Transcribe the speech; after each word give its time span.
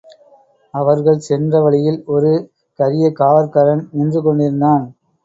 அவர்கள் 0.73 1.19
சென்ற 1.19 1.59
வழியில் 1.61 1.99
ஒரு 2.07 2.31
கரியகாவற்காரன் 2.79 3.83
நின்று 3.91 4.21
கொண்டிருந்தான். 4.21 4.85